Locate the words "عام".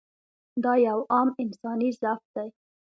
1.13-1.29